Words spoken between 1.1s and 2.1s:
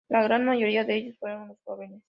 fueron los jóvenes.